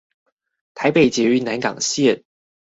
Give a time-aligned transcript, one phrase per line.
[0.73, 2.23] 台北捷運南港線